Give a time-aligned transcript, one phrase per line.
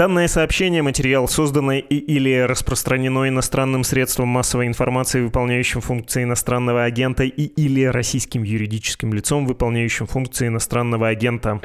[0.00, 7.24] Данное сообщение, материал, созданный и или распространено иностранным средством массовой информации, выполняющим функции иностранного агента
[7.24, 11.60] и или российским юридическим лицом, выполняющим функции иностранного агента.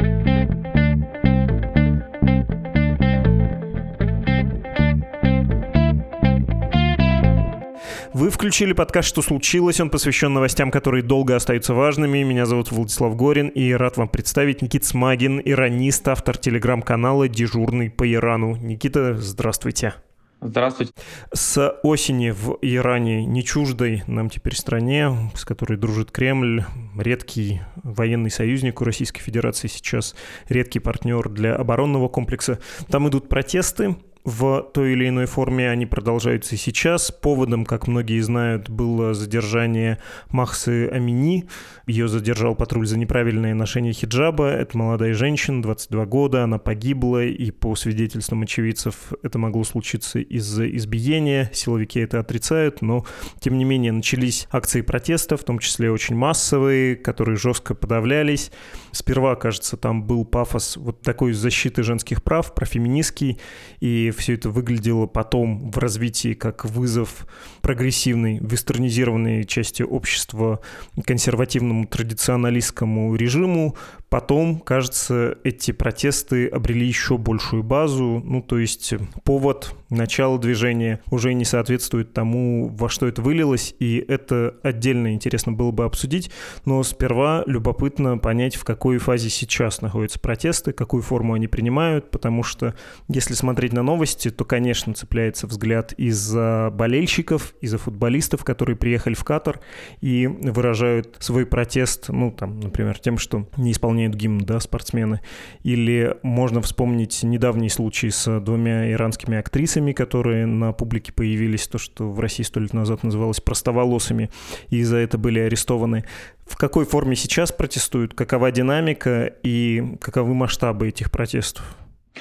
[8.26, 9.80] Вы включили подкаст «Что случилось?».
[9.80, 12.24] Он посвящен новостям, которые долго остаются важными.
[12.24, 18.12] Меня зовут Владислав Горин, и рад вам представить Никит Смагин, иронист, автор телеграм-канала «Дежурный по
[18.12, 18.56] Ирану».
[18.56, 19.94] Никита, здравствуйте.
[20.42, 20.92] Здравствуйте.
[21.34, 26.66] С осени в Иране, не чуждой нам теперь стране, с которой дружит Кремль,
[26.98, 30.16] редкий военный союзник у Российской Федерации сейчас,
[30.50, 32.60] редкий партнер для оборонного комплекса.
[32.90, 37.12] Там идут протесты, в той или иной форме они продолжаются и сейчас.
[37.12, 40.00] Поводом, как многие знают, было задержание
[40.32, 41.46] Махсы Амини.
[41.86, 44.48] Ее задержал патруль за неправильное ношение хиджаба.
[44.48, 50.68] Это молодая женщина, 22 года, она погибла, и по свидетельствам очевидцев это могло случиться из-за
[50.76, 51.52] избиения.
[51.54, 53.06] Силовики это отрицают, но
[53.40, 58.52] тем не менее начались акции протеста, в том числе очень массовые, которые жестко подавлялись.
[58.92, 63.40] Сперва, кажется, там был пафос вот такой защиты женских прав, профеминистский,
[63.82, 67.28] и все это выглядело потом в развитии как вызов
[67.62, 70.62] прогрессивной, вестернизированной части общества
[71.06, 73.76] консервативному традиционалистскому режиму,
[74.16, 78.94] Потом, кажется, эти протесты обрели еще большую базу, ну, то есть
[79.26, 85.52] повод, начало движения уже не соответствует тому, во что это вылилось, и это отдельно интересно
[85.52, 86.32] было бы обсудить,
[86.64, 92.42] но сперва любопытно понять, в какой фазе сейчас находятся протесты, какую форму они принимают, потому
[92.42, 92.74] что
[93.10, 99.26] если смотреть на новости, то, конечно, цепляется взгляд из-за болельщиков, из-за футболистов, которые приехали в
[99.26, 99.60] Катар
[100.00, 105.22] и выражают свой протест, ну, там, например, тем, что не исполняют исполняют гимн, да, спортсмены.
[105.64, 112.12] Или можно вспомнить недавний случай с двумя иранскими актрисами, которые на публике появились, то, что
[112.12, 114.30] в России сто лет назад называлось простоволосыми,
[114.70, 116.06] и за это были арестованы.
[116.46, 121.66] В какой форме сейчас протестуют, какова динамика и каковы масштабы этих протестов?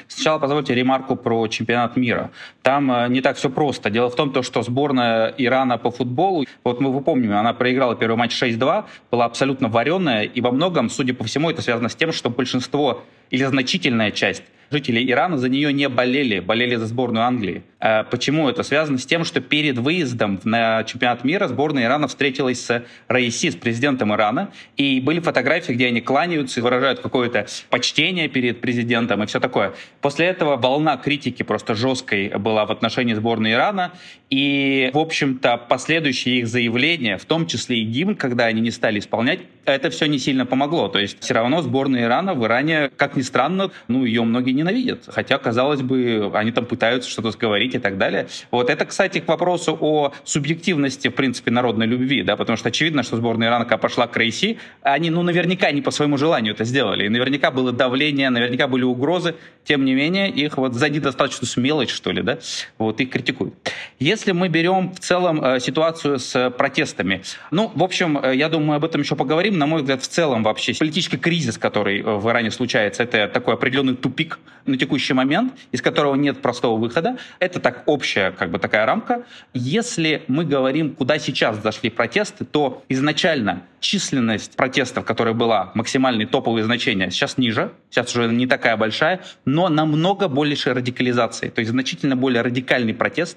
[0.09, 2.31] Сначала позвольте ремарку про чемпионат мира.
[2.63, 3.91] Там э, не так все просто.
[3.91, 8.41] Дело в том, что сборная Ирана по футболу, вот мы помним, она проиграла первый матч
[8.43, 12.31] 6-2, была абсолютно вареная, и во многом, судя по всему, это связано с тем, что
[12.31, 17.63] большинство или значительная часть жители Ирана за нее не болели, болели за сборную Англии.
[17.81, 22.65] А почему это связано с тем, что перед выездом на чемпионат мира сборная Ирана встретилась
[22.65, 28.29] с Раиси, с президентом Ирана, и были фотографии, где они кланяются и выражают какое-то почтение
[28.29, 29.75] перед президентом и все такое.
[30.01, 33.93] После этого волна критики просто жесткой была в отношении сборной Ирана,
[34.35, 38.99] и, в общем-то, последующие их заявления, в том числе и гимн, когда они не стали
[38.99, 40.89] исполнять, это все не сильно помогло.
[40.89, 45.05] То есть все равно сборная Ирана в Иране, как ни странно, ну, ее многие ненавидят.
[45.07, 48.27] Хотя, казалось бы, они там пытаются что-то сговорить и так далее.
[48.51, 53.05] Вот это, кстати, к вопросу о субъективности, в принципе, народной любви, да, потому что очевидно,
[53.05, 56.65] что сборная Ирана, когда пошла к Рейси, они, ну, наверняка не по своему желанию это
[56.65, 57.07] сделали.
[57.07, 59.37] И наверняка было давление, наверняка были угрозы.
[59.65, 62.39] Тем не менее, их вот за недостаточную смелость, что ли, да,
[62.79, 63.55] вот их критикуют.
[63.99, 68.69] Если мы берем в целом э, ситуацию с протестами, ну, в общем, э, я думаю,
[68.69, 69.59] мы об этом еще поговорим.
[69.59, 73.55] На мой взгляд, в целом вообще политический кризис, который э, в Иране случается, это такой
[73.55, 77.19] определенный тупик на текущий момент, из которого нет простого выхода.
[77.39, 79.25] Это так общая как бы такая рамка.
[79.53, 86.65] Если мы говорим, куда сейчас зашли протесты, то изначально численность протестов, которая была, максимальные топовые
[86.65, 92.17] значения, сейчас ниже, сейчас уже не такая большая, но намного большей радикализации, то есть значительно
[92.17, 93.37] более радикальный протест.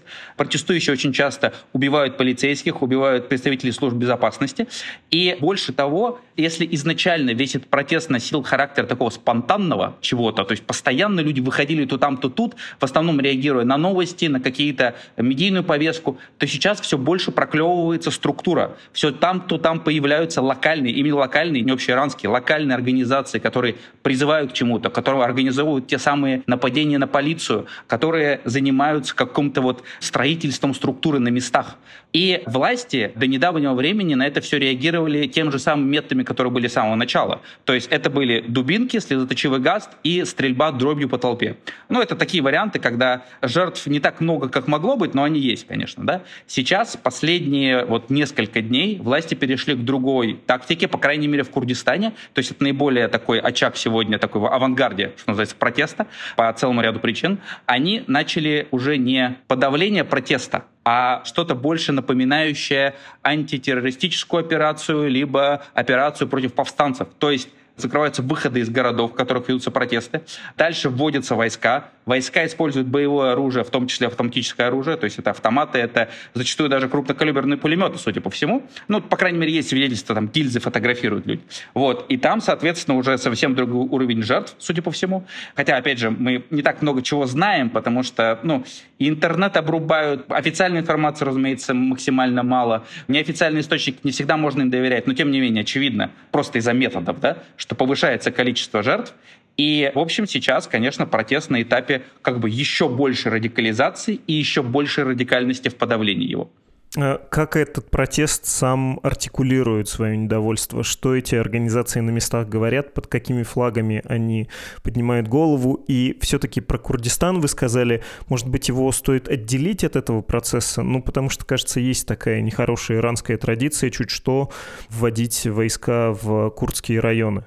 [0.67, 4.67] Протестующие очень часто убивают полицейских, убивают представителей служб безопасности.
[5.09, 10.65] И больше того, если изначально весь этот протест носил характер такого спонтанного чего-то, то есть
[10.65, 15.63] постоянно люди выходили то там, то тут, в основном реагируя на новости, на какие-то медийную
[15.63, 18.75] повестку, то сейчас все больше проклевывается структура.
[18.91, 24.53] Все там, то там появляются локальные, именно локальные, не общеиранские, локальные организации, которые призывают к
[24.53, 31.29] чему-то, которые организовывают те самые нападения на полицию, которые занимаются каким-то вот строительством структуры на
[31.29, 31.77] местах.
[32.13, 36.67] И власти до недавнего времени на это все реагировали тем же самым методами, которые были
[36.67, 37.41] с самого начала.
[37.65, 41.57] То есть это были дубинки, слезоточивый газ и стрельба дробью по толпе.
[41.89, 45.67] Ну, это такие варианты, когда жертв не так много, как могло быть, но они есть,
[45.67, 46.05] конечно.
[46.05, 46.23] Да?
[46.47, 52.11] Сейчас, последние вот несколько дней, власти перешли к другой тактике, по крайней мере, в Курдистане.
[52.33, 56.81] То есть это наиболее такой очаг сегодня, такой в авангарде, что называется, протеста по целому
[56.81, 57.39] ряду причин.
[57.65, 60.46] Они начали уже не подавление протеста,
[60.83, 67.09] а что-то больше напоминающее антитеррористическую операцию, либо операцию против повстанцев.
[67.19, 70.21] То есть закрываются выходы из городов, в которых ведутся протесты.
[70.57, 71.89] Дальше вводятся войска.
[72.05, 76.69] Войска используют боевое оружие, в том числе автоматическое оружие, то есть это автоматы, это зачастую
[76.69, 78.63] даже крупнокалиберные пулеметы, судя по всему.
[78.87, 81.41] Ну, по крайней мере, есть свидетельства, там гильзы фотографируют люди.
[81.73, 82.05] Вот.
[82.09, 85.25] И там, соответственно, уже совсем другой уровень жертв, судя по всему.
[85.55, 88.63] Хотя, опять же, мы не так много чего знаем, потому что, ну,
[88.99, 92.85] интернет обрубают, официальной информации, разумеется, максимально мало.
[93.07, 97.19] Неофициальный источник не всегда можно им доверять, но тем не менее, очевидно, просто из-за методов,
[97.19, 97.37] да,
[97.75, 99.13] повышается количество жертв,
[99.57, 104.61] и, в общем, сейчас, конечно, протест на этапе как бы еще большей радикализации и еще
[104.61, 106.51] большей радикальности в подавлении его.
[106.95, 110.83] А как этот протест сам артикулирует свое недовольство?
[110.83, 112.93] Что эти организации на местах говорят?
[112.93, 114.47] Под какими флагами они
[114.83, 115.83] поднимают голову?
[115.87, 120.81] И все-таки про Курдистан вы сказали, может быть, его стоит отделить от этого процесса?
[120.81, 124.51] Ну, потому что, кажется, есть такая нехорошая иранская традиция чуть что
[124.89, 127.45] вводить войска в курдские районы.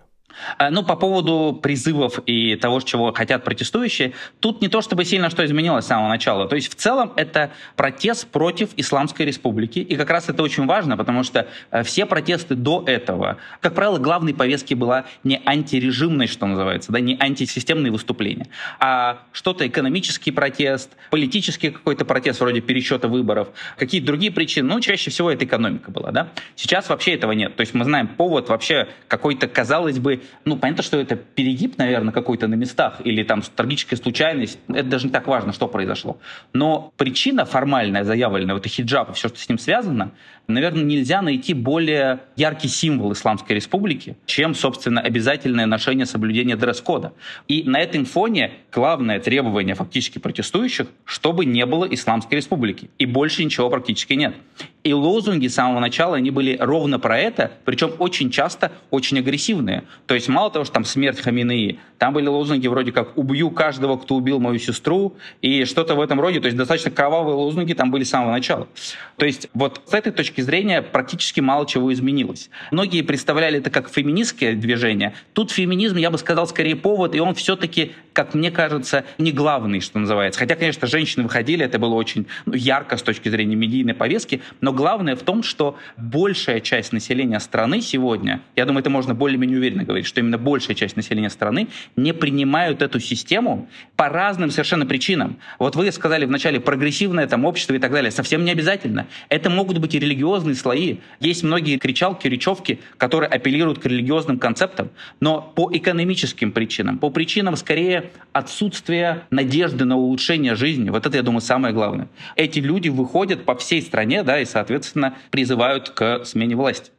[0.59, 5.31] А, ну, по поводу призывов и того, чего хотят протестующие, тут не то чтобы сильно
[5.31, 6.49] что изменилось с самого начала.
[6.49, 9.79] То есть в целом это протест против Исламской Республики.
[9.79, 13.99] И как раз это очень важно, потому что э, все протесты до этого, как правило,
[13.99, 18.49] главной повестки была не антирежимной, что называется, да, не антисистемные выступления,
[18.79, 24.69] а что-то экономический протест, политический какой-то протест вроде пересчета выборов, какие-то другие причины.
[24.69, 26.29] Ну, чаще всего это экономика была, да.
[26.57, 27.57] Сейчас вообще этого нет.
[27.57, 32.13] То есть мы знаем повод вообще какой-то, казалось бы, ну, понятно, что это перегиб, наверное,
[32.13, 34.59] какой-то на местах или там трагическая случайность.
[34.69, 36.19] Это даже не так важно, что произошло.
[36.53, 40.13] Но причина формальная, заявленная, вот и хиджаб и все, что с ним связано,
[40.51, 47.13] наверное, нельзя найти более яркий символ Исламской Республики, чем, собственно, обязательное ношение соблюдения дресс-кода.
[47.49, 52.91] И на этом фоне главное требование фактически протестующих, чтобы не было Исламской Республики.
[52.99, 54.35] И больше ничего практически нет.
[54.83, 59.85] И лозунги с самого начала, они были ровно про это, причем очень часто очень агрессивные.
[60.07, 63.99] То есть мало того, что там смерть Хаминеи, там были лозунги вроде как «убью каждого,
[63.99, 66.41] кто убил мою сестру» и что-то в этом роде.
[66.41, 68.69] То есть достаточно кровавые лозунги там были с самого начала.
[69.17, 72.51] То есть вот с этой точки зрения практически мало чего изменилось.
[72.71, 75.15] Многие представляли это как феминистское движение.
[75.33, 79.81] Тут феминизм, я бы сказал, скорее повод, и он все-таки, как мне кажется, не главный,
[79.81, 80.41] что называется.
[80.41, 84.73] Хотя, конечно, женщины выходили, это было очень ну, ярко с точки зрения медийной повестки, но
[84.73, 89.85] главное в том, что большая часть населения страны сегодня, я думаю, это можно более-менее уверенно
[89.85, 95.39] говорить, что именно большая часть населения страны не принимают эту систему по разным совершенно причинам.
[95.59, 98.11] Вот вы сказали вначале прогрессивное там общество и так далее.
[98.11, 99.07] Совсем не обязательно.
[99.29, 100.99] Это могут быть и религиозные слои.
[101.21, 104.91] Есть многие кричалки, речевки, которые апеллируют к религиозным концептам,
[105.21, 110.91] но по экономическим причинам, по причинам скорее отсутствия надежды на улучшение жизни.
[110.91, 112.09] Вот это, я думаю, самое главное.
[112.37, 116.91] Эти люди выходят по всей стране, да, и, соответственно, призывают к смене власти.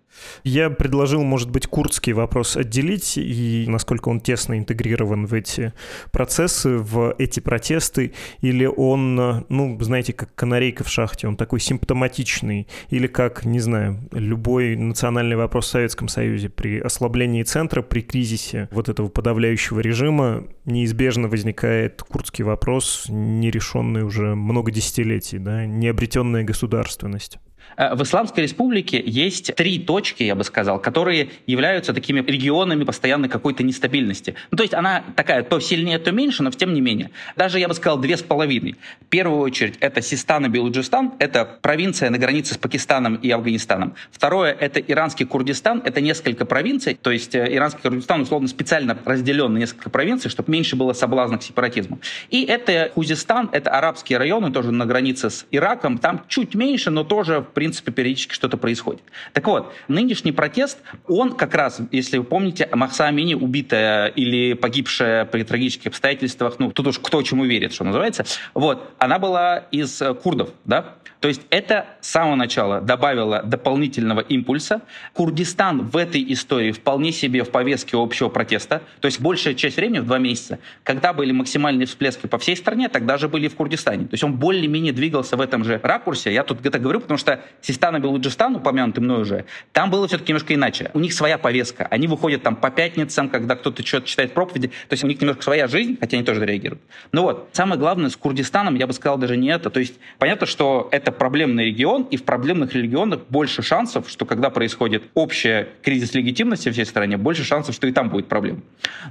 [0.43, 5.73] Я предложил, может быть, курдский вопрос отделить, и насколько он тесно интегрирован в эти
[6.11, 12.67] процессы, в эти протесты, или он, ну, знаете, как канарейка в шахте, он такой симптоматичный,
[12.89, 18.69] или как, не знаю, любой национальный вопрос в Советском Союзе при ослаблении центра, при кризисе
[18.71, 27.39] вот этого подавляющего режима неизбежно возникает курдский вопрос, нерешенный уже много десятилетий, да, необретенная государственность.
[27.77, 33.29] Э, в Исламской республике есть три точки, я бы сказал, которые являются такими регионами постоянной
[33.29, 34.35] какой-то нестабильности.
[34.51, 37.12] Ну, то есть она такая то сильнее, то меньше, но тем не менее.
[37.35, 38.75] Даже, я бы сказал, две с половиной.
[39.01, 43.95] В первую очередь это Систан и Белуджистан, это провинция на границе с Пакистаном и Афганистаном.
[44.11, 49.54] Второе это иранский Курдистан, это несколько провинций, то есть э, иранский Курдистан условно специально разделен
[49.54, 51.99] на несколько провинций, чтобы меньше было соблазна к сепаратизму.
[52.30, 57.04] И это Хузистан, это арабские районы, тоже на границе с Ираком, там чуть меньше, но
[57.04, 59.03] тоже принципе, периодически что-то происходит.
[59.33, 65.25] Так вот, нынешний протест, он как раз, если вы помните, Махса Амини, убитая или погибшая
[65.25, 68.25] при трагических обстоятельствах, ну, тут уж кто чему верит, что называется,
[68.56, 74.21] вот, она была из э, курдов, да, то есть это с самого начала добавило дополнительного
[74.21, 74.81] импульса.
[75.13, 78.81] Курдистан в этой истории вполне себе в повестке общего протеста.
[79.01, 82.89] То есть большая часть времени, в два месяца, когда были максимальные всплески по всей стране,
[82.89, 84.06] тогда же были в Курдистане.
[84.06, 86.33] То есть он более-менее двигался в этом же ракурсе.
[86.33, 90.31] Я тут это говорю, потому что Систан и Белуджистан, упомянутый мной уже, там было все-таки
[90.31, 90.91] немножко иначе.
[90.93, 91.87] У них своя повестка.
[91.91, 94.69] Они выходят там по пятницам, когда кто-то что-то читает проповеди.
[94.87, 96.81] То есть у них немножко своя жизнь, хотя они тоже реагируют.
[97.11, 99.69] Ну вот, самое главное с Курдистаном, я бы сказал, даже не это.
[99.69, 104.25] То есть понятно, что это это проблемный регион, и в проблемных регионах больше шансов, что
[104.25, 108.61] когда происходит общий кризис легитимности в всей стране, больше шансов, что и там будет проблема.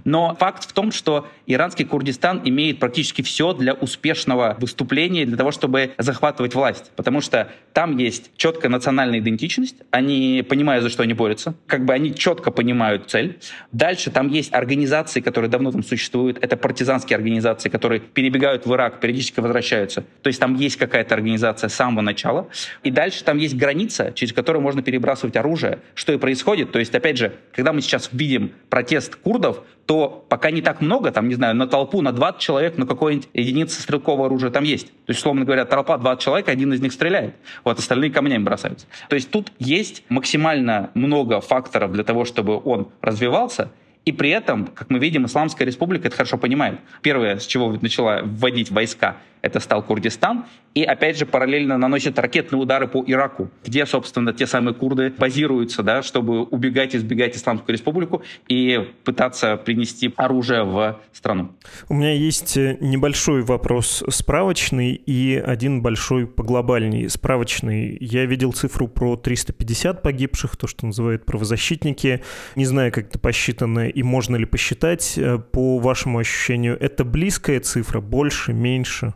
[0.05, 5.51] Но факт в том, что иранский Курдистан имеет практически все для успешного выступления, для того,
[5.51, 6.91] чтобы захватывать власть.
[6.97, 11.93] Потому что там есть четкая национальная идентичность, они понимают, за что они борются, как бы
[11.93, 13.39] они четко понимают цель.
[13.73, 19.01] Дальше там есть организации, которые давно там существуют, это партизанские организации, которые перебегают в Ирак,
[19.01, 20.05] периодически возвращаются.
[20.23, 22.49] То есть там есть какая-то организация с самого начала.
[22.83, 26.73] И дальше там есть граница, через которую можно перебрасывать оружие, что и происходит.
[26.73, 31.11] То есть, опять же, когда мы сейчас видим протест курдов, то пока не так много,
[31.11, 34.87] там, не знаю, на толпу, на 20 человек, на какой-нибудь единице стрелкового оружия там есть.
[34.87, 37.35] То есть, условно говоря, толпа 20 человек, один из них стреляет,
[37.65, 38.87] вот остальные камнями бросаются.
[39.09, 43.71] То есть тут есть максимально много факторов для того, чтобы он развивался,
[44.05, 46.81] и при этом, как мы видим, Исламская республика это хорошо понимает.
[47.03, 52.61] Первое, с чего начала вводить войска, это стал Курдистан, и опять же параллельно наносят ракетные
[52.61, 58.23] удары по Ираку, где, собственно, те самые курды базируются, да, чтобы убегать, избегать Исламскую республику
[58.49, 61.53] и пытаться принести оружие в страну.
[61.89, 67.09] У меня есть э, небольшой вопрос справочный и один большой поглобальный.
[67.11, 67.97] Справочный.
[68.01, 72.23] Я видел цифру про 350 погибших, то, что называют правозащитники.
[72.55, 75.19] Не знаю, как это посчитано и можно ли посчитать.
[75.19, 79.15] Э, по вашему ощущению, это близкая цифра, больше, меньше?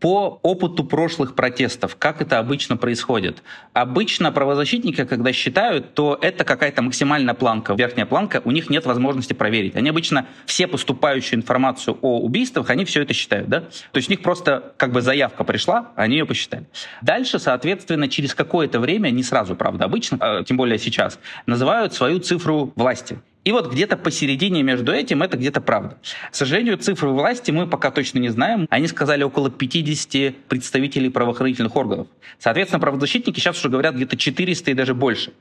[0.00, 3.42] По опыту прошлых протестов, как это обычно происходит?
[3.74, 9.34] Обычно правозащитники, когда считают, то это какая-то максимальная планка, верхняя планка, у них нет возможности
[9.34, 9.76] проверить.
[9.76, 13.60] Они обычно все поступающую информацию о убийствах, они все это считают, да?
[13.60, 16.64] То есть у них просто как бы заявка пришла, они ее посчитали.
[17.02, 22.20] Дальше, соответственно, через какое-то время, не сразу, правда, обычно, а тем более сейчас, называют свою
[22.20, 23.18] цифру власти.
[23.42, 25.96] И вот где-то посередине между этим это где-то правда.
[26.30, 28.66] К сожалению, цифры власти мы пока точно не знаем.
[28.68, 32.08] Они сказали около 50 представителей правоохранительных органов.
[32.38, 35.32] Соответственно, правозащитники сейчас уже говорят где-то 400 и даже больше.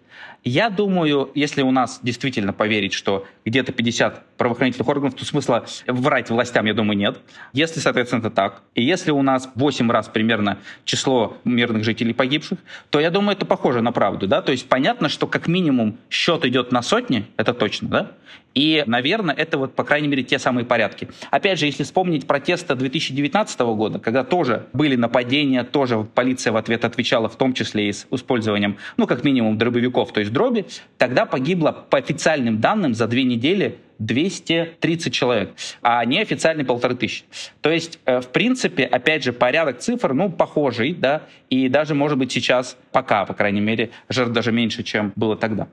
[0.46, 6.29] Я думаю, если у нас действительно поверить, что где-то 50 правоохранительных органов, то смысла врать
[6.29, 7.18] властям, я думаю, нет.
[7.51, 12.60] Если, соответственно, это так, и если у нас 8 раз примерно число мирных жителей погибших,
[12.89, 14.27] то я думаю, это похоже на правду.
[14.27, 14.41] Да?
[14.41, 18.12] То есть понятно, что как минимум счет идет на сотни, это точно, да?
[18.55, 21.08] И, наверное, это вот, по крайней мере, те самые порядки.
[21.31, 26.84] Опять же, если вспомнить протесты 2019 года, когда тоже были нападения, тоже полиция в ответ
[26.84, 30.65] отвечала, в том числе и с использованием, ну, как минимум, дробовиков, то есть дроби,
[30.98, 37.24] тогда погибло по официальным данным за две недели 230 человек, а неофициальный полторы тысячи.
[37.62, 42.17] То есть, э, в принципе, опять же, порядок цифр, ну, похожий, да, и даже, может
[42.17, 45.67] быть, сейчас, пока, по крайней мере, жертв даже меньше, чем было тогда.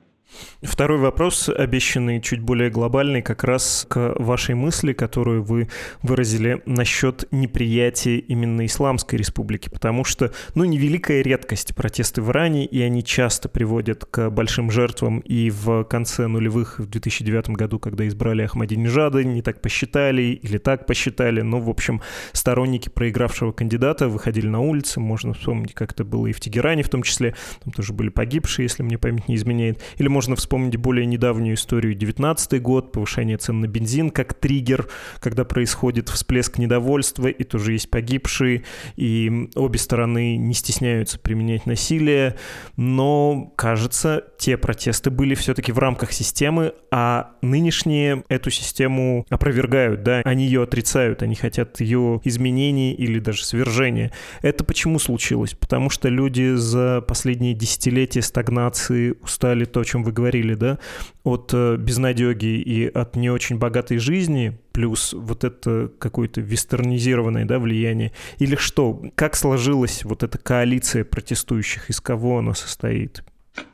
[0.62, 5.68] Второй вопрос, обещанный чуть более глобальный, как раз к вашей мысли, которую вы
[6.02, 12.82] выразили насчет неприятия именно Исламской Республики, потому что, ну, невеликая редкость протесты в Иране, и
[12.82, 18.42] они часто приводят к большим жертвам, и в конце нулевых, в 2009 году, когда избрали
[18.42, 22.02] Ахмадинежада, не так посчитали или так посчитали, но, в общем,
[22.32, 26.88] сторонники проигравшего кандидата выходили на улицы, можно вспомнить, как это было и в Тегеране в
[26.88, 31.04] том числе, там тоже были погибшие, если мне память не изменяет, или можно вспомнить более
[31.04, 34.88] недавнюю историю 19 год, повышение цен на бензин как триггер,
[35.20, 38.64] когда происходит всплеск недовольства, и тоже есть погибшие,
[38.96, 42.36] и обе стороны не стесняются применять насилие,
[42.78, 50.22] но, кажется, те протесты были все-таки в рамках системы, а нынешние эту систему опровергают, да,
[50.24, 54.12] они ее отрицают, они хотят ее изменений или даже свержения.
[54.40, 55.52] Это почему случилось?
[55.52, 60.78] Потому что люди за последние десятилетия стагнации устали то, о чем вы говорили, да,
[61.24, 67.58] от э, безнадеги и от не очень богатой жизни, плюс вот это какое-то вестернизированное да,
[67.58, 69.02] влияние, или что?
[69.14, 73.22] Как сложилась вот эта коалиция протестующих, из кого она состоит?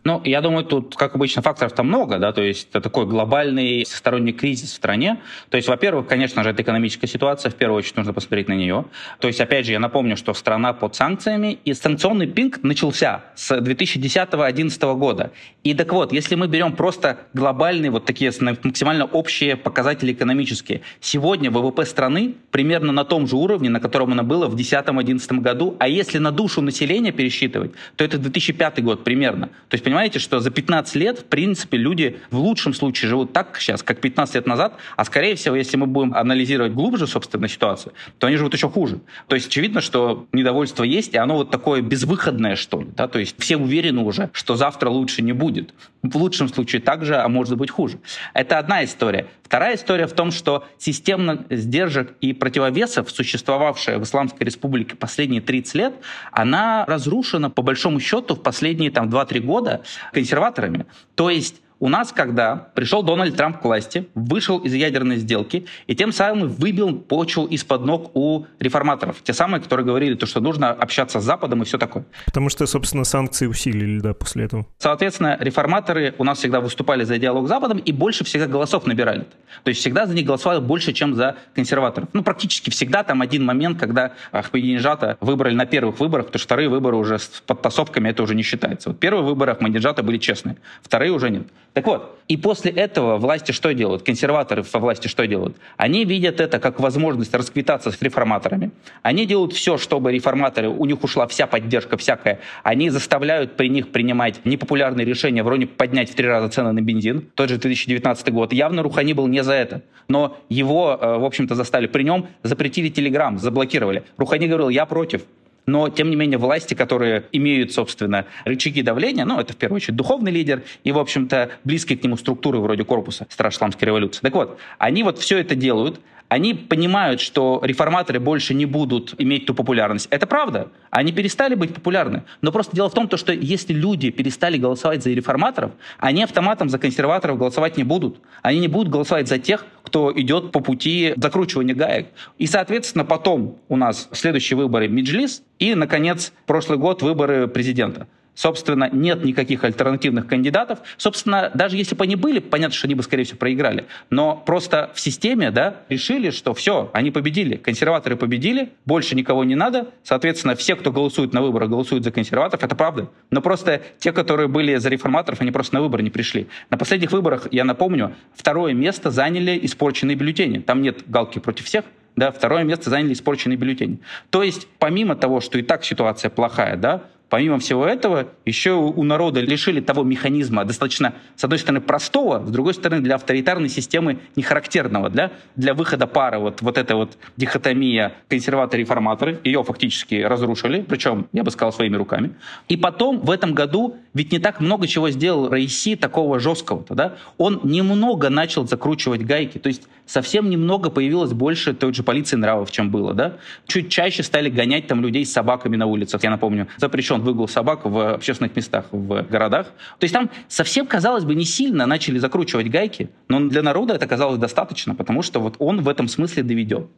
[0.05, 4.33] Ну, я думаю, тут, как обычно, факторов-то много, да, то есть это такой глобальный всесторонний
[4.33, 5.21] кризис в стране.
[5.49, 8.87] То есть, во-первых, конечно же, это экономическая ситуация, в первую очередь нужно посмотреть на нее.
[9.21, 13.57] То есть, опять же, я напомню, что страна под санкциями, и санкционный пинг начался с
[13.57, 15.31] 2010-2011 года.
[15.63, 21.51] И так вот, если мы берем просто глобальные, вот такие максимально общие показатели экономические, сегодня
[21.51, 25.87] ВВП страны примерно на том же уровне, на котором она была в 2010-2011 году, а
[25.87, 29.51] если на душу населения пересчитывать, то это 2005 год примерно.
[29.73, 33.57] То есть, понимаете, что за 15 лет, в принципе, люди в лучшем случае живут так
[33.59, 37.95] сейчас, как 15 лет назад, а скорее всего, если мы будем анализировать глубже, собственно, ситуацию,
[38.19, 39.01] то они живут еще хуже.
[39.29, 42.89] То есть очевидно, что недовольство есть, и оно вот такое безвыходное, что ли.
[42.95, 43.09] Да?
[43.09, 45.73] То есть все уверены уже, что завтра лучше не будет.
[46.03, 47.99] В лучшем случае так же, а может быть хуже.
[48.35, 49.29] Это одна история.
[49.53, 55.75] Вторая история в том, что системно сдержек и противовесов, существовавшая в Исламской Республике последние 30
[55.75, 55.95] лет,
[56.31, 60.87] она разрушена, по большому счету, в последние там, 2-3 года консерваторами.
[61.15, 65.97] То есть у нас, когда пришел Дональд Трамп к власти, вышел из ядерной сделки и
[65.97, 69.17] тем самым выбил почву из-под ног у реформаторов.
[69.25, 72.05] Те самые, которые говорили, то, что нужно общаться с Западом и все такое.
[72.25, 74.65] Потому что, собственно, санкции усилили, да, после этого.
[74.79, 79.27] Соответственно, реформаторы у нас всегда выступали за диалог с Западом и больше всегда голосов набирали.
[79.65, 82.11] То есть всегда за них голосовали больше, чем за консерваторов.
[82.13, 86.69] Ну, практически всегда там один момент, когда Ахмадинежата выбрали на первых выборах, потому что вторые
[86.69, 88.91] выборы уже с подтасовками это уже не считается.
[88.91, 91.49] Вот первые выборы Ахмадинежата были честные, вторые уже нет.
[91.73, 94.03] Так вот, и после этого власти что делают?
[94.03, 95.57] Консерваторы во власти что делают?
[95.79, 98.73] Они видят это как возможность расквитаться с реформаторами.
[99.03, 102.41] Они делают все, чтобы реформаторы, у них ушла вся поддержка всякая.
[102.63, 107.27] Они заставляют при них принимать непопулярные решения, вроде поднять в три раза цены на бензин.
[107.35, 108.53] Тот же 2019 год.
[108.53, 109.83] Явно Рухани был не за это.
[110.09, 111.87] Но его, э, в общем-то, заставили.
[111.87, 114.05] При нем запретили Телеграм, заблокировали.
[114.19, 115.23] Рухани говорил, я против.
[115.67, 119.97] Но, тем не менее, власти, которые имеют, собственно, рычаги давления, ну, это в первую очередь
[119.97, 124.21] духовный лидер и, в общем-то, близкие к нему структуры вроде корпуса Страж Исламской революции.
[124.23, 126.01] Так вот, они вот все это делают,
[126.33, 130.09] они понимают, что реформаторы больше не будут иметь ту популярность.
[130.11, 130.69] Это правда.
[130.91, 132.23] Они перестали быть популярны.
[132.41, 136.79] Но просто дело в том, что если люди перестали голосовать за реформаторов, они автоматом за
[136.79, 138.23] консерваторов голосовать не будут.
[138.41, 142.07] Они не будут голосовать за тех, кто идет по пути закручивания гаек.
[142.39, 148.07] И, соответственно, потом у нас следующие выборы Меджлис и, наконец, прошлый год выборы президента.
[148.35, 150.79] Собственно, нет никаких альтернативных кандидатов.
[150.97, 153.87] Собственно, даже если бы они были, понятно, что они бы, скорее всего, проиграли.
[154.11, 157.57] Но просто в системе да, решили, что все, они победили.
[157.57, 159.89] Консерваторы победили, больше никого не надо.
[160.03, 162.65] Соответственно, все, кто голосует на выборах, голосуют за консерваторов.
[162.65, 163.11] Это правда.
[163.31, 166.49] Но просто те, которые были за реформаторов, они просто на выборы не пришли.
[166.71, 170.59] На последних выборах, я напомню, второе место заняли испорченные бюллетени.
[170.59, 171.85] Там нет галки против всех.
[172.15, 174.01] Да, второе место заняли испорченные бюллетени.
[174.31, 179.03] То есть, помимо того, что и так ситуация плохая, да, Помимо всего этого, еще у
[179.05, 184.19] народа лишили того механизма, достаточно, с одной стороны, простого, с другой стороны, для авторитарной системы
[184.37, 186.39] нехарактерного, для, для выхода пары.
[186.39, 192.35] Вот, вот эта вот дихотомия консерваторы-реформаторы, ее фактически разрушили, причем, я бы сказал, своими руками.
[192.69, 197.17] И потом, в этом году, ведь не так много чего сделал Раиси такого жесткого-то, да?
[197.39, 202.71] Он немного начал закручивать гайки, то есть совсем немного появилось больше той же полиции нравов,
[202.71, 203.37] чем было, да?
[203.67, 206.69] Чуть чаще стали гонять там людей с собаками на улицах, я напомню.
[206.77, 209.67] Запрещен выгул собак в общественных местах в городах.
[209.99, 214.07] То есть там совсем, казалось бы, не сильно начали закручивать гайки, но для народа это
[214.07, 216.89] казалось достаточно, потому что вот он в этом смысле доведен.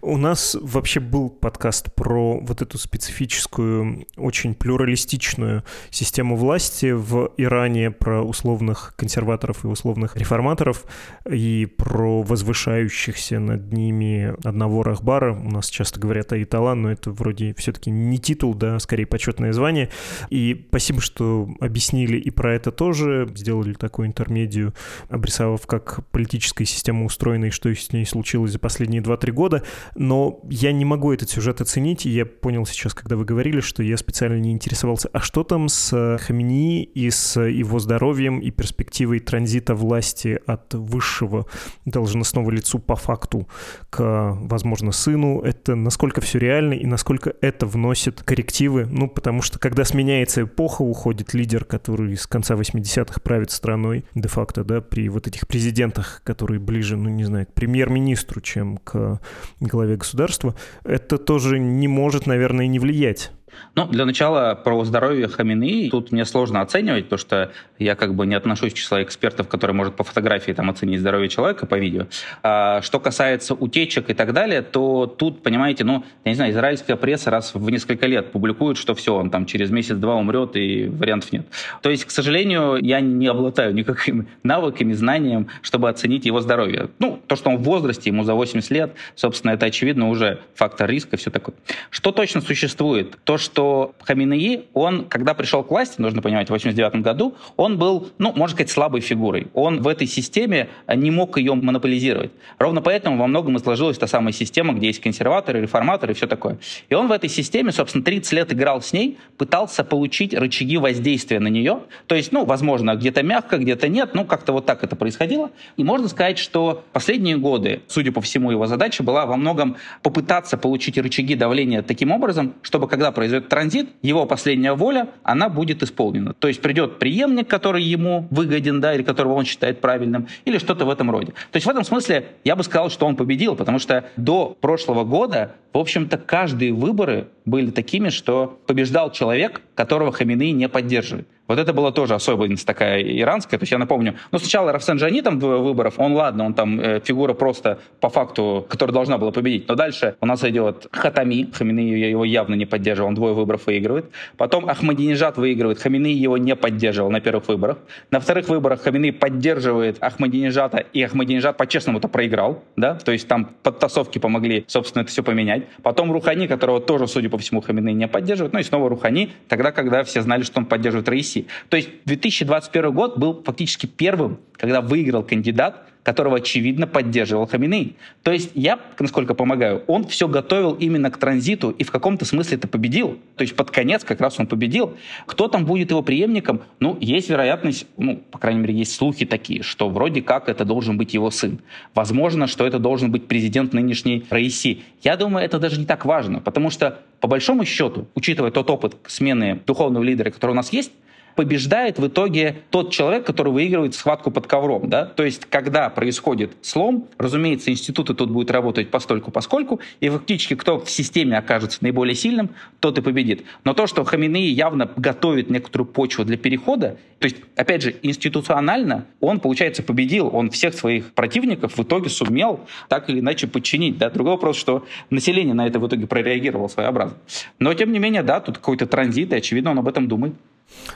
[0.00, 7.90] У нас вообще был подкаст про вот эту специфическую, очень плюралистичную систему власти в Иране,
[7.90, 10.84] про условных консерваторов и условных реформаторов,
[11.28, 15.34] и про возвышающихся над ними одного Рахбара.
[15.34, 19.90] У нас часто говорят Айтала, но это вроде все-таки не титул, да, скорее почетное звание.
[20.30, 24.74] И спасибо, что объяснили и про это тоже, сделали такую интермедию,
[25.08, 29.61] обрисовав, как политическая система устроена и что с ней случилось за последние 2-3 года
[29.94, 33.82] но я не могу этот сюжет оценить, и я понял сейчас, когда вы говорили, что
[33.82, 39.20] я специально не интересовался, а что там с Хамини и с его здоровьем и перспективой
[39.20, 41.46] транзита власти от высшего
[41.84, 43.48] должностного лицу по факту
[43.90, 49.58] к, возможно, сыну, это насколько все реально и насколько это вносит коррективы, ну, потому что
[49.58, 55.26] когда сменяется эпоха, уходит лидер, который с конца 80-х правит страной, де-факто, да, при вот
[55.26, 59.20] этих президентах, которые ближе, ну, не знаю, к премьер-министру, чем к
[59.60, 63.32] главе государства, это тоже не может, наверное, не влиять.
[63.74, 68.26] Ну, для начала про здоровье Хамины тут мне сложно оценивать, потому что я как бы
[68.26, 72.06] не отношусь к числу экспертов, которые может по фотографии там оценить здоровье человека по видео.
[72.42, 76.96] А, что касается утечек и так далее, то тут, понимаете, ну, я не знаю, израильская
[76.96, 81.32] пресса раз в несколько лет публикует, что все, он там через месяц-два умрет и вариантов
[81.32, 81.46] нет.
[81.82, 86.90] То есть, к сожалению, я не обладаю никакими навыками, знанием, чтобы оценить его здоровье.
[86.98, 90.88] Ну, то, что он в возрасте, ему за 80 лет, собственно, это очевидно уже фактор
[90.88, 91.54] риска, все такое.
[91.90, 93.18] Что точно существует?
[93.24, 98.08] То, что Хаминеи, он, когда пришел к власти, нужно понимать, в 89 году, он был,
[98.18, 99.48] ну, можно сказать, слабой фигурой.
[99.54, 102.32] Он в этой системе не мог ее монополизировать.
[102.58, 106.26] Ровно поэтому во многом и сложилась та самая система, где есть консерваторы, реформаторы и все
[106.26, 106.58] такое.
[106.88, 111.40] И он в этой системе, собственно, 30 лет играл с ней, пытался получить рычаги воздействия
[111.40, 111.80] на нее.
[112.06, 115.50] То есть, ну, возможно, где-то мягко, где-то нет, ну, как-то вот так это происходило.
[115.76, 120.56] И можно сказать, что последние годы, судя по всему, его задача была во многом попытаться
[120.56, 125.82] получить рычаги давления таким образом, чтобы когда произойдет произойдет транзит, его последняя воля, она будет
[125.82, 126.34] исполнена.
[126.34, 130.84] То есть придет преемник, который ему выгоден, да, или которого он считает правильным, или что-то
[130.84, 131.32] в этом роде.
[131.50, 135.04] То есть в этом смысле я бы сказал, что он победил, потому что до прошлого
[135.04, 141.26] года, в общем-то, каждые выборы были такими, что побеждал человек, которого Хамины не поддерживает.
[141.48, 143.58] Вот это была тоже особенность такая иранская.
[143.58, 147.00] То есть я напомню, ну сначала Рафсанджани там до выборов, он ладно, он там э,
[147.00, 149.68] фигура просто по факту, которая должна была победить.
[149.68, 154.06] Но дальше у нас идет Хатами, Хамины его явно не поддерживал, он двое выборов выигрывает.
[154.36, 157.78] Потом Ахмадинежад выигрывает, Хамины его не поддерживал на первых выборах.
[158.10, 163.50] На вторых выборах Хамины поддерживает Ахмадинежада, и Ахмадинежад по-честному это проиграл, да, то есть там
[163.62, 165.64] подтасовки помогли, собственно, это все поменять.
[165.82, 169.72] Потом Рухани, которого тоже, судя по всему, Хамины не поддерживает, ну и снова Рухани, тогда,
[169.72, 171.46] когда все знали, что он поддерживает Раиси.
[171.68, 177.96] То есть 2021 год был фактически первым, когда выиграл кандидат, которого, очевидно, поддерживал Хаминей.
[178.22, 182.56] То есть я, насколько помогаю, он все готовил именно к транзиту и в каком-то смысле
[182.56, 183.18] это победил.
[183.36, 184.96] То есть под конец как раз он победил.
[185.26, 186.62] Кто там будет его преемником?
[186.80, 190.98] Ну, есть вероятность, ну, по крайней мере, есть слухи такие, что вроде как это должен
[190.98, 191.60] быть его сын.
[191.94, 194.82] Возможно, что это должен быть президент нынешней Раиси.
[195.02, 198.96] Я думаю, это даже не так важно, потому что, по большому счету, учитывая тот опыт
[199.06, 200.92] смены духовного лидера, который у нас есть,
[201.34, 204.88] побеждает в итоге тот человек, который выигрывает схватку под ковром.
[204.88, 205.06] Да?
[205.06, 210.78] То есть, когда происходит слом, разумеется, институты тут будут работать постольку поскольку, и фактически кто
[210.78, 213.44] в системе окажется наиболее сильным, тот и победит.
[213.64, 219.06] Но то, что Хаминеи явно готовит некоторую почву для перехода, то есть, опять же, институционально
[219.20, 223.96] он, получается, победил, он всех своих противников в итоге сумел так или иначе подчинить.
[223.98, 224.10] Да?
[224.10, 227.16] Другой вопрос, что население на это в итоге прореагировало своеобразно.
[227.58, 230.34] Но, тем не менее, да, тут какой-то транзит, и, очевидно, он об этом думает.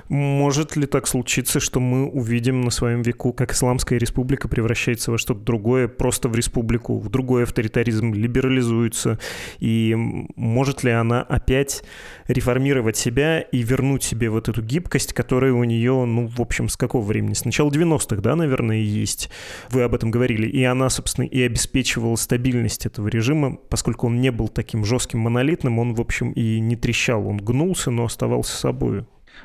[0.09, 5.19] Может ли так случиться, что мы увидим на своем веку, как Исламская республика превращается во
[5.19, 9.19] что-то другое, просто в республику, в другой авторитаризм либерализуется,
[9.59, 9.95] и
[10.37, 11.83] может ли она опять
[12.29, 16.77] реформировать себя и вернуть себе вот эту гибкость, которая у нее, ну, в общем, с
[16.77, 17.35] какого времени?
[17.35, 19.31] С начала 90-х, да, наверное, есть.
[19.71, 20.49] Вы об этом говорили.
[20.49, 25.79] И она, собственно, и обеспечивала стабильность этого режима, поскольку он не был таким жестким монолитным,
[25.79, 29.05] он, в общем, и не трещал, он гнулся, но оставался собой.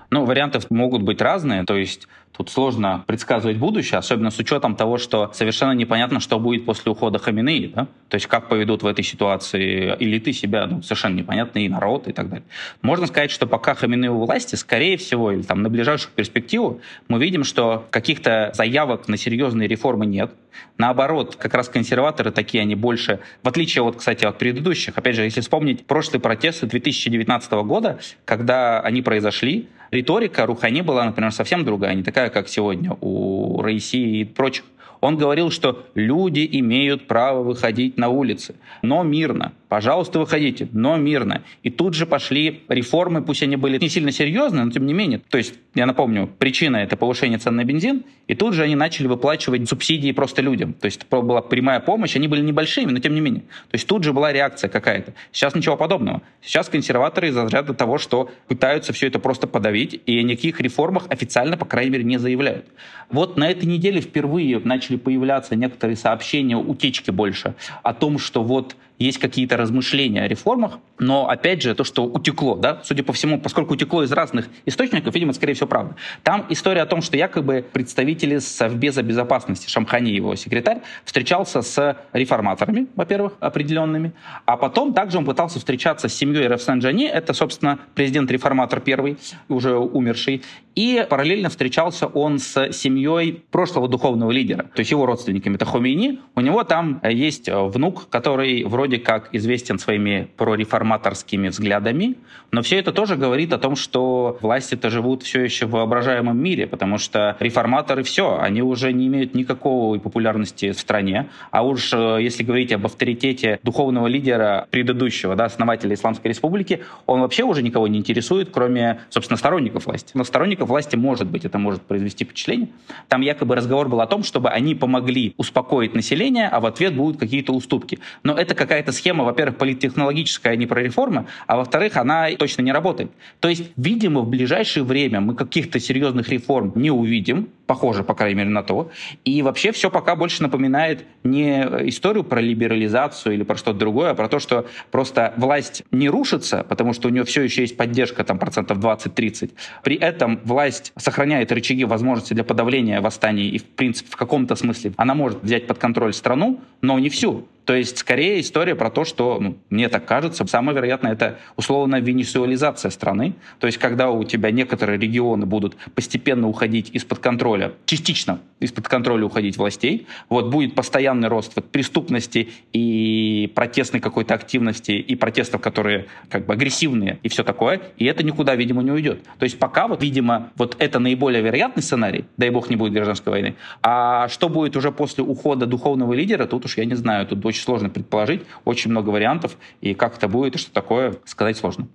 [0.09, 4.97] Ну, варианты могут быть разные, то есть тут сложно предсказывать будущее, особенно с учетом того,
[4.97, 7.87] что совершенно непонятно, что будет после ухода Хаминеи, да?
[8.09, 12.13] то есть как поведут в этой ситуации элиты себя, ну, совершенно непонятно, и народ, и
[12.13, 12.45] так далее.
[12.81, 17.19] Можно сказать, что пока Хаминеи у власти, скорее всего, или там на ближайшую перспективу, мы
[17.19, 20.31] видим, что каких-то заявок на серьезные реформы нет.
[20.77, 25.23] Наоборот, как раз консерваторы такие, они больше, в отличие от, кстати, от предыдущих, опять же,
[25.23, 31.93] если вспомнить прошлые протесты 2019 года, когда они произошли, риторика Рухани была, например, совсем другая,
[31.93, 34.65] не такая, как сегодня у Раиси и прочих.
[35.01, 39.53] Он говорил, что люди имеют право выходить на улицы, но мирно.
[39.67, 41.43] Пожалуйста, выходите, но мирно.
[41.63, 45.21] И тут же пошли реформы, пусть они были не сильно серьезные, но тем не менее.
[45.29, 49.07] То есть, я напомню, причина— это повышение цен на бензин, и тут же они начали
[49.07, 50.73] выплачивать субсидии просто людям.
[50.73, 53.43] То есть, была прямая помощь, они были небольшими, но тем не менее.
[53.43, 55.13] То есть, тут же была реакция какая-то.
[55.31, 56.21] Сейчас ничего подобного.
[56.41, 61.05] Сейчас консерваторы из разряда того, что пытаются все это просто подавить, и о никаких реформах
[61.09, 62.65] официально, по крайней мере, не заявляют.
[63.09, 68.75] Вот на этой неделе впервые начали появляться некоторые сообщения, утечки больше, о том, что вот
[69.01, 73.39] есть какие-то размышления о реформах, но, опять же, то, что утекло, да, судя по всему,
[73.39, 75.95] поскольку утекло из разных источников, видимо, скорее всего, правда.
[76.23, 82.87] Там история о том, что якобы представители Совбеза безопасности, Шамхани, его секретарь, встречался с реформаторами,
[82.95, 84.13] во-первых, определенными,
[84.45, 89.17] а потом также он пытался встречаться с семьей Рафсанджани, это, собственно, президент-реформатор первый,
[89.49, 90.43] уже умерший,
[90.75, 96.19] и параллельно встречался он с семьей прошлого духовного лидера, то есть его родственниками, это Хомейни.
[96.35, 102.15] У него там есть внук, который вроде как известен своими прореформаторскими взглядами,
[102.51, 106.67] но все это тоже говорит о том, что власти-то живут все еще в воображаемом мире,
[106.67, 112.17] потому что реформаторы все, они уже не имеют никакой популярности в стране, а уж э,
[112.21, 117.87] если говорить об авторитете духовного лидера предыдущего, да, основателя Исламской Республики, он вообще уже никого
[117.87, 120.11] не интересует, кроме, собственно, сторонников власти.
[120.13, 122.69] Но сторонников власти может быть, это может произвести впечатление.
[123.07, 127.19] Там якобы разговор был о том, чтобы они помогли успокоить население, а в ответ будут
[127.19, 127.99] какие-то уступки.
[128.23, 132.71] Но это какая-то схема, во-первых, политтехнологическая, а не про реформы, а во-вторых, она точно не
[132.71, 133.11] работает.
[133.39, 138.35] То есть, видимо, в ближайшее время мы каких-то серьезных реформ не увидим, похоже, по крайней
[138.35, 138.91] мере, на то.
[139.23, 144.13] И вообще все пока больше напоминает не историю про либерализацию или про что-то другое, а
[144.13, 148.25] про то, что просто власть не рушится, потому что у нее все еще есть поддержка
[148.25, 149.51] там процентов 20-30.
[149.85, 154.91] При этом власть сохраняет рычаги возможности для подавления восстаний и, в принципе, в каком-то смысле
[154.97, 157.47] она может взять под контроль страну, но не всю.
[157.65, 161.99] То есть, скорее, история про то, что, ну, мне так кажется, самое вероятное, это условно
[161.99, 163.35] венесуализация страны.
[163.59, 168.87] То есть, когда у тебя некоторые регионы будут постепенно уходить из-под контроля, контроля, частично из-под
[168.87, 170.07] контроля уходить властей.
[170.29, 176.53] Вот будет постоянный рост вот, преступности и протестной какой-то активности, и протестов, которые как бы
[176.53, 177.81] агрессивные, и все такое.
[177.97, 179.23] И это никуда, видимо, не уйдет.
[179.39, 183.31] То есть пока вот, видимо, вот это наиболее вероятный сценарий, дай бог не будет гражданской
[183.31, 183.55] войны.
[183.81, 187.63] А что будет уже после ухода духовного лидера, тут уж я не знаю, тут очень
[187.63, 191.87] сложно предположить, очень много вариантов, и как это будет, и что такое, сказать сложно.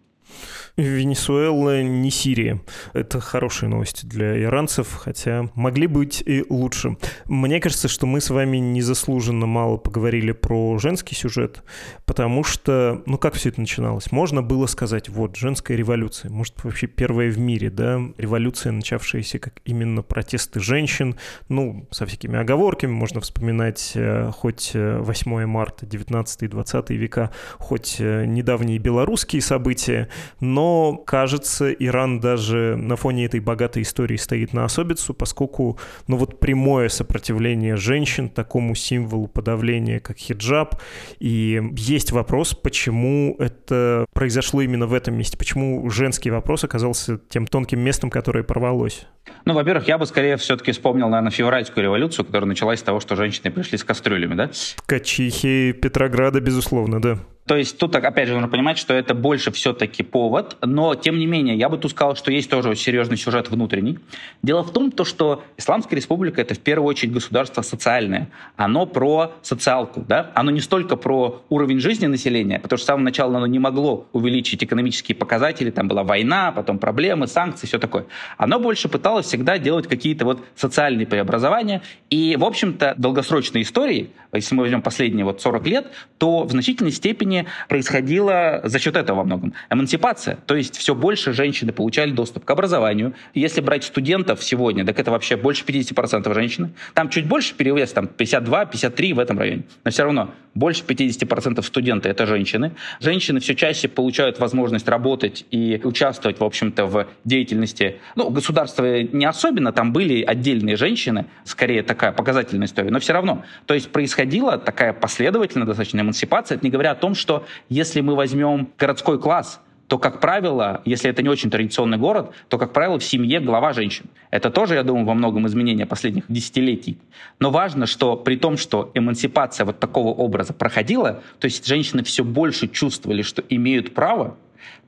[0.76, 2.60] Венесуэла не Сирия.
[2.92, 6.98] Это хорошие новости для иранцев, хотя могли быть и лучше.
[7.24, 11.62] Мне кажется, что мы с вами незаслуженно мало поговорили про женский сюжет,
[12.04, 14.12] потому что, ну как все это начиналось?
[14.12, 19.54] Можно было сказать, вот, женская революция, может, вообще первая в мире, да, революция, начавшаяся как
[19.64, 21.16] именно протесты женщин,
[21.48, 27.30] ну, со всякими оговорками, можно вспоминать э, хоть 8 э, марта, 19 и 20 века,
[27.56, 30.08] хоть э, недавние белорусские события,
[30.40, 36.16] но но, кажется, Иран даже на фоне этой богатой истории стоит на особицу, поскольку, ну
[36.16, 40.74] вот прямое сопротивление женщин такому символу подавления, как хиджаб,
[41.20, 47.46] и есть вопрос, почему это произошло именно в этом месте, почему женский вопрос оказался тем
[47.46, 49.06] тонким местом, которое порвалось.
[49.44, 53.14] Ну, во-первых, я бы скорее все-таки вспомнил, наверное, февральскую революцию, которая началась с того, что
[53.14, 54.50] женщины пришли с кастрюлями, да?
[54.78, 57.18] Ткачихи Петрограда, безусловно, да.
[57.46, 61.26] То есть тут, опять же, нужно понимать, что это больше все-таки повод, но, тем не
[61.26, 64.00] менее, я бы тут сказал, что есть тоже серьезный сюжет внутренний.
[64.42, 68.30] Дело в том, то, что Исламская республика— это в первую очередь государство социальное.
[68.56, 70.32] Оно про социалку, да?
[70.34, 74.06] Оно не столько про уровень жизни населения, потому что с самого начала оно не могло
[74.12, 78.06] увеличить экономические показатели, там была война, потом проблемы, санкции, все такое.
[78.38, 84.54] Оно больше пыталось всегда делать какие-то вот социальные преобразования, и, в общем-то, долгосрочной истории, если
[84.54, 89.18] мы возьмем последние вот 40 лет, то в значительной степени жизни происходила за счет этого
[89.18, 89.54] во многом.
[89.70, 93.14] Эмансипация, то есть все больше женщины получали доступ к образованию.
[93.34, 96.70] Если брать студентов сегодня, так это вообще больше 50% женщины.
[96.94, 99.62] Там чуть больше перевес, там 52-53 в этом районе.
[99.84, 102.72] Но все равно больше 50% студенты— это женщины.
[103.00, 107.96] Женщины все чаще получают возможность работать и участвовать, в общем-то, в деятельности.
[108.16, 113.44] Ну, государство не особенно, там были отдельные женщины, скорее такая показательная история, но все равно.
[113.66, 117.25] То есть происходила такая последовательная достаточно эмансипация, это не говоря о том, что
[117.68, 122.58] если мы возьмем городской класс, то, как правило, если это не очень традиционный город, то,
[122.58, 124.06] как правило, в семье глава женщин.
[124.30, 126.98] Это тоже, я думаю, во многом изменение последних десятилетий.
[127.38, 132.24] Но важно, что при том, что эмансипация вот такого образа проходила, то есть женщины все
[132.24, 134.36] больше чувствовали, что имеют право,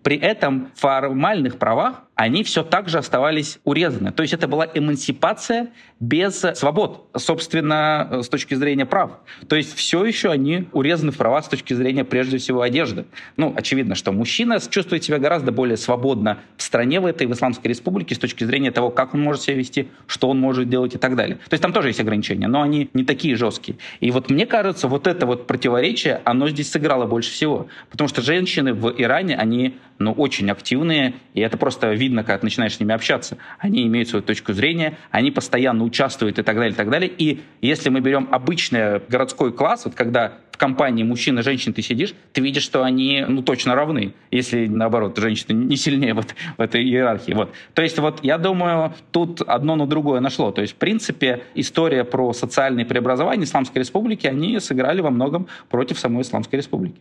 [0.08, 4.10] при этом в формальных правах они все так же оставались урезаны.
[4.10, 5.68] То есть это была эмансипация
[6.00, 9.20] без свобод, собственно, э, с точки зрения прав.
[9.48, 13.04] То есть все еще они урезаны в права с точки зрения, прежде всего, одежды.
[13.36, 17.68] Ну, очевидно, что мужчина чувствует себя гораздо более свободно в стране, в этой, в Исламской
[17.68, 20.98] Республике, с точки зрения того, как он может себя вести, что он может делать и
[20.98, 21.36] так далее.
[21.36, 23.76] То есть там тоже есть ограничения, но они не такие жесткие.
[24.00, 27.68] И вот мне кажется, вот это вот противоречие, оно здесь сыграло больше всего.
[27.90, 32.46] Потому что женщины в Иране, они ну, очень активные, и это просто видно, когда ты
[32.46, 33.38] начинаешь с ними общаться.
[33.58, 37.10] Они имеют свою точку зрения, они постоянно участвуют и так далее, и так далее.
[37.16, 42.14] И если мы берем обычный городской класс, вот когда компании мужчин и женщин ты сидишь,
[42.32, 46.82] ты видишь, что они ну, точно равны, если, наоборот, женщины не сильнее вот в этой
[46.82, 47.32] иерархии.
[47.32, 47.52] Вот.
[47.74, 50.50] То есть вот я думаю, тут одно на другое нашло.
[50.50, 55.98] То есть, в принципе, история про социальные преобразования Исламской Республики, они сыграли во многом против
[55.98, 56.96] самой Исламской Республики.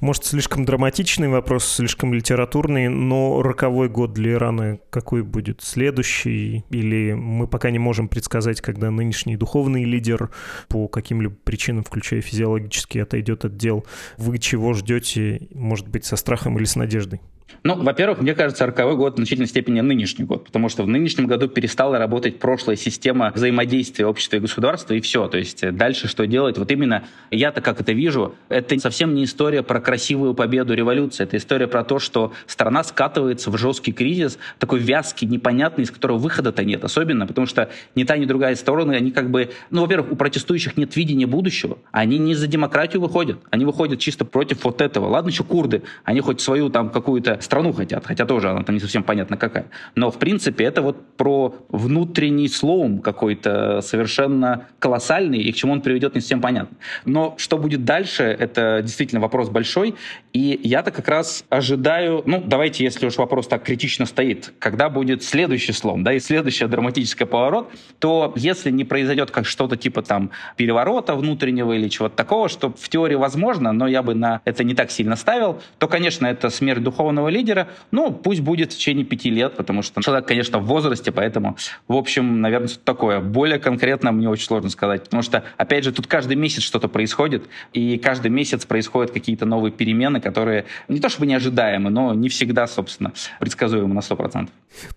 [0.00, 5.62] Может, слишком драматичный вопрос, слишком литературный, но роковой год для Ирана какой будет?
[5.62, 6.64] Следующий?
[6.70, 10.30] Или мы пока не можем предсказать, когда нынешний духовный лидер
[10.68, 13.84] по каким-либо причинам, включая физиологические практически отойдет от дел.
[14.18, 17.20] Вы чего ждете, может быть, со страхом или с надеждой?
[17.66, 21.26] Ну, во-первых, мне кажется, роковой год в значительной степени нынешний год, потому что в нынешнем
[21.26, 25.28] году перестала работать прошлая система взаимодействия общества и государства, и все.
[25.28, 26.58] То есть э, дальше что делать?
[26.58, 31.38] Вот именно я-то как это вижу, это совсем не история про красивую победу революции, это
[31.38, 36.64] история про то, что страна скатывается в жесткий кризис, такой вязкий, непонятный, из которого выхода-то
[36.64, 36.84] нет.
[36.84, 40.76] Особенно, потому что ни та, ни другая сторона, они как бы, ну, во-первых, у протестующих
[40.76, 45.08] нет видения будущего, они не за демократию выходят, они выходят чисто против вот этого.
[45.08, 48.80] Ладно, еще курды, они хоть свою там какую-то страну хотят, хотя тоже она там не
[48.80, 49.66] совсем понятно какая.
[49.94, 55.80] Но, в принципе, это вот про внутренний слоум какой-то совершенно колоссальный, и к чему он
[55.80, 56.76] приведет, не совсем понятно.
[57.04, 59.94] Но что будет дальше, это действительно вопрос большой,
[60.32, 65.22] и я-то как раз ожидаю, ну, давайте, если уж вопрос так критично стоит, когда будет
[65.22, 70.30] следующий слом, да, и следующий драматический поворот, то если не произойдет как что-то типа там
[70.56, 74.74] переворота внутреннего или чего-то такого, что в теории возможно, но я бы на это не
[74.74, 79.04] так сильно ставил, то, конечно, это смерть духовного генерального лидера, ну, пусть будет в течение
[79.04, 81.56] пяти лет, потому что человек, конечно, в возрасте, поэтому,
[81.88, 83.20] в общем, наверное, такое.
[83.20, 87.44] Более конкретно мне очень сложно сказать, потому что, опять же, тут каждый месяц что-то происходит,
[87.72, 92.66] и каждый месяц происходят какие-то новые перемены, которые не то чтобы неожидаемы, но не всегда,
[92.66, 94.48] собственно, предсказуемы на 100%.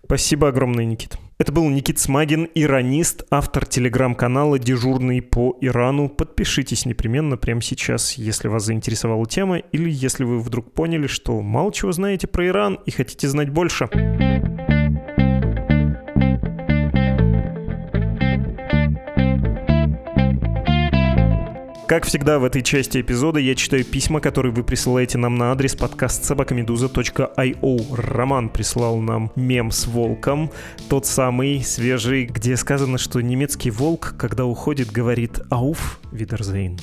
[0.04, 1.18] Спасибо огромное, Никит.
[1.40, 6.08] Это был Никит Смагин, иронист, автор телеграм-канала «Дежурный по Ирану».
[6.08, 11.72] Подпишитесь непременно прямо сейчас, если вас заинтересовала тема, или если вы вдруг поняли, что мало
[11.72, 13.88] чего знаете про Иран и хотите знать больше.
[21.88, 25.74] Как всегда в этой части эпизода я читаю письма, которые вы присылаете нам на адрес
[25.74, 27.96] подкаст собакамедуза.io.
[27.96, 30.50] Роман прислал нам мем с волком,
[30.90, 36.78] тот самый свежий, где сказано, что немецкий волк, когда уходит, говорит «Ауф, Видерзейн».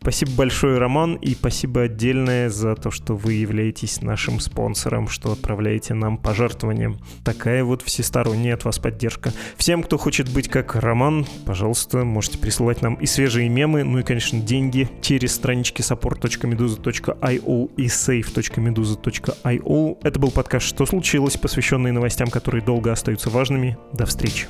[0.00, 5.94] Спасибо большое, Роман, и спасибо отдельное за то, что вы являетесь нашим спонсором, что отправляете
[5.94, 6.94] нам пожертвования.
[7.24, 9.32] Такая вот всесторонняя от вас поддержка.
[9.56, 14.02] Всем, кто хочет быть как Роман, пожалуйста, можете присылать нам и свежие мемы, ну и,
[14.02, 19.98] конечно, деньги через странички support.meduza.io и save.meduza.io.
[20.02, 23.76] Это был подкаст «Что случилось?», посвященный новостям, которые долго остаются важными.
[23.92, 24.46] До встречи.